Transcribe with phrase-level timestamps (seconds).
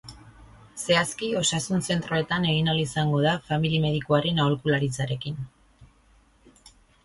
[0.83, 5.41] Zehazki, osasun zentroetan egin ahal izango da famili medikuaren aholkularitzarekin.